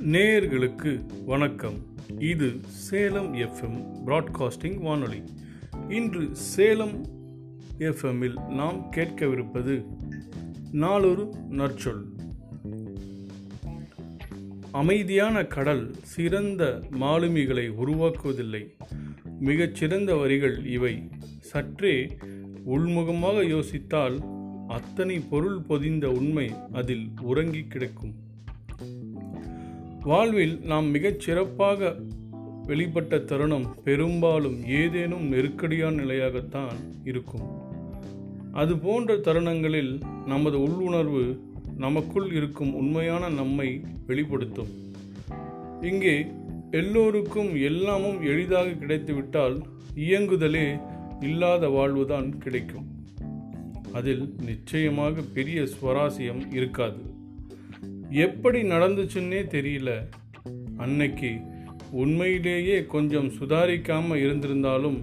நேயர்களுக்கு 0.00 1.06
வணக்கம். 1.24 1.74
இது 2.18 2.52
சேலம் 2.68 3.34
எஃப்எம் 3.34 3.92
பிராட்காஸ்டிங் 4.06 4.80
வானொலி. 4.80 5.22
இன்று 5.88 6.28
சேலம் 6.32 7.06
எஃப்எம்மில் 7.78 8.48
நாம் 8.48 8.92
கேட்கவிருப்பது 8.96 9.84
நாளொரு 10.72 11.34
நற்சொல். 11.50 12.02
அமைதியான 14.72 15.44
கடல் 15.44 15.94
சிறந்த 16.02 16.82
மாலுமிகளை 16.90 17.68
உருவாக்குவதில்லை. 17.68 18.76
மிகச் 19.40 19.74
சிறந்த 19.74 20.16
வரிகள் 20.16 20.66
இவை. 20.66 21.08
சற்றே 21.40 22.18
உள்முகமாக 22.66 23.42
யோசித்தால் 23.42 24.18
அத்தனை 24.68 25.18
பொருள் 25.18 25.60
பொதிந்த 25.60 26.10
உண்மை 26.10 26.52
அதில் 26.72 27.08
உறங்கி 27.20 27.64
கிடக்கும். 27.64 28.28
வாழ்வில் 30.04 30.58
நாம் 30.58 30.86
மிகச் 30.86 31.20
சிறப்பாக 31.20 31.96
வெளிப்பட்ட 32.66 33.24
தருணம் 33.24 33.74
பெரும்பாலும் 33.84 34.66
ஏதேனும் 34.68 35.28
நெருக்கடியான 35.28 36.02
நிலையாகத்தான் 36.02 36.72
இருக்கும். 37.04 37.48
அது 38.52 38.78
போன்ற 38.78 39.16
தருணங்களில் 39.16 39.98
நமது 40.26 40.62
உள்ளுணர்வு 40.62 41.40
நமக்குள் 41.76 42.32
இருக்கும் 42.32 42.74
உண்மையான 42.74 43.28
நம்மை 43.28 43.80
வெளிப்படுத்தும். 44.06 44.68
இங்கே 45.80 46.26
எல்லோருக்கும் 46.70 47.54
எல்லாமும் 47.54 48.22
எளிதாக 48.22 48.70
கிடைத்துவிட்டால் 48.70 49.62
இயங்குதலே 49.96 50.80
இல்லாத 51.20 51.68
வாழ்வுதான் 51.68 52.38
கிடைக்கும். 52.38 52.86
அதில் 53.92 54.34
நிச்சயமாக 54.44 55.20
பெரிய 55.34 55.60
சுவாரஸ்யம் 55.60 56.54
இருக்காது. 56.54 57.18
எப்படி 58.10 58.62
நடந்துச்சுன்னே 58.62 59.42
தெரியல. 59.46 60.08
அன்னைக்கு 60.76 61.40
உண்மையிலேயே 61.90 62.84
கொஞ்சம் 62.84 63.28
சுதாரிக்காமல் 63.28 64.22
இருந்திருந்தாலும் 64.22 65.02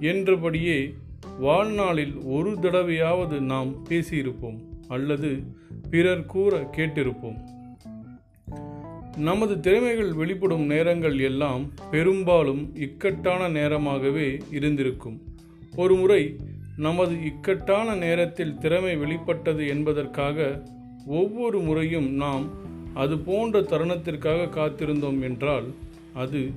என்றபடியே 0.00 0.94
வாழ்நாளில் 1.38 2.14
ஒரு 2.14 2.50
தடவையாவது 2.50 3.40
நாம் 3.40 3.84
பேசியிருப்போம் 3.88 4.58
அல்லது 4.88 5.42
பிறர் 5.90 6.26
கூற 6.26 6.70
கேட்டிருப்போம். 6.76 7.38
நமது 9.16 9.60
திறமைகள் 9.60 10.12
வெளிப்படும் 10.12 10.66
நேரங்கள் 10.66 11.18
எல்லாம் 11.18 11.72
பெரும்பாலும் 11.90 12.76
இக்கட்டான 12.76 13.48
நேரமாகவே 13.48 14.38
இருந்திருக்கும். 14.50 15.22
ஒருமுறை 15.76 16.36
நமது 16.76 17.24
இக்கட்டான 17.24 17.94
நேரத்தில் 17.94 18.58
திறமை 18.58 18.96
வெளிப்பட்டது 18.96 19.66
என்பதற்காக 19.66 20.62
ஒவ்வொரு 21.06 21.60
முறையும் 21.60 22.12
நாம் 22.12 22.46
அது 22.94 23.18
போன்ற 23.18 23.60
தருணத்திற்காக 23.60 24.48
காத்திருந்தோம் 24.48 25.22
என்றால் 25.22 25.64
அது 26.14 26.50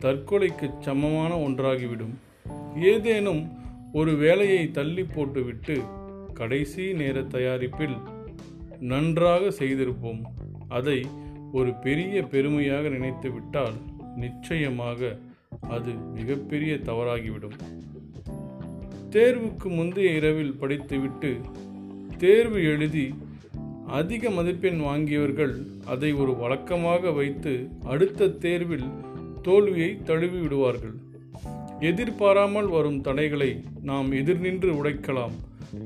தற்கொலைக்கு 0.00 0.70
சமமான 0.80 1.36
ஒன்றாகிவிடும். 1.36 2.14
ஏதேனும் 2.82 3.52
ஒரு 3.92 4.16
வேலையை 4.16 4.70
தள்ளி 4.70 5.04
போட்டுவிட்டு 5.04 5.80
கடைசி 6.34 6.92
நேர 6.92 7.22
தயாரிப்பில் 7.22 7.96
நன்றாக 8.80 9.44
செய்திருப்போம். 9.58 10.22
அதை 10.68 11.06
ஒரு 11.52 11.72
பெரிய 11.74 12.22
பெருமையாக 12.22 12.88
நினைத்துவிட்டால் 12.88 13.74
நிச்சயமாக 14.16 15.18
அது 15.68 15.92
மிகப்பெரிய 15.92 16.74
தவறாகிவிடும். 16.74 17.56
தேர்வுக்கு 19.10 19.68
முந்தைய 19.68 20.10
இரவில் 20.10 20.54
படித்துவிட்டு 20.54 21.40
தேர்வு 22.18 22.64
எழுதி 22.64 23.14
அதிக 23.86 24.30
மதிப்பெண் 24.30 24.80
வாங்கியவர்கள் 24.80 25.54
அதை 25.84 26.12
ஒரு 26.12 26.36
வழக்கமாக 26.36 27.10
வைத்து 27.10 27.68
அடுத்த 27.84 28.28
தேர்வில் 28.28 28.88
தோல்வியை 29.42 30.02
தழுவி 30.02 30.38
விடுவார்கள் 30.40 30.94
எதிர்பாராமல் 31.80 32.66
வரும் 32.66 33.00
தடைகளை 33.00 33.62
நாம் 33.82 34.12
எதிர்நின்று 34.12 34.70
உடைக்கலாம். 34.80 35.34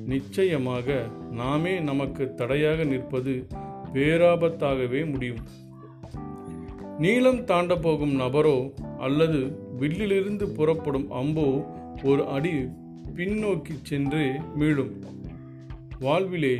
நிச்சயமாக 0.07 1.07
நாமே 1.31 1.81
நமக்கு 1.81 2.35
தடையாக 2.35 2.85
நிற்பது 2.85 3.47
பேராபத்தாகவே 3.95 5.11
முடியும். 5.13 5.43
நீளம் 6.99 7.45
தாண்ட 7.45 7.77
போகும் 7.77 8.15
நபரோ 8.21 8.73
அல்லது 8.99 9.41
வில்லிலிருந்து 9.81 10.45
புறப்படும் 10.45 11.09
அம்போ 11.11 11.65
ஒரு 12.03 12.27
அடி 12.27 12.55
பின்னோக்கி 13.17 13.75
சென்று 13.83 14.25
மீளும். 14.59 14.93
வாழ்விலே 15.99 16.57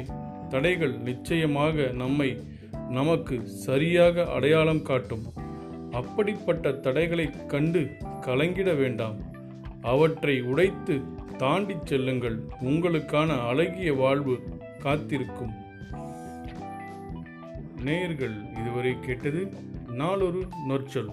தடைகள் 0.49 0.99
நிச்சயமாக 0.99 1.87
நம்மை 1.93 2.41
நமக்கு 2.89 3.49
சரியாக 3.49 4.27
அடையாளம் 4.27 4.83
காட்டும். 4.83 5.23
அப்படிப்பட்ட 5.93 6.73
தடைகளை 6.73 7.31
கண்டு 7.47 7.91
கலங்கிட 8.21 8.77
வேண்டாம். 8.77 9.17
அவற்றை 9.83 10.41
உடைத்து 10.43 11.01
தாண்டிச் 11.37 11.87
செல்லுங்கள். 11.87 12.39
உங்களுக்கான 12.65 13.47
அழகிய 13.47 13.95
வாழ்வு 13.95 14.39
காத்திருக்கும். 14.79 15.53
நேயர்கள் 17.85 18.35
இதுவரை 18.63 18.97
கேட்டது 19.01 19.53
நாளொரு 19.93 20.47
நொற்சொல். 20.69 21.11